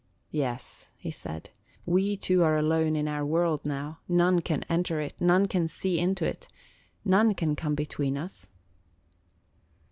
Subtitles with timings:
[0.31, 1.51] "Yes," he said,
[1.85, 5.99] "we two are alone in our world now; none can enter it; none can see
[5.99, 6.47] into it;
[7.05, 8.47] none can come between us."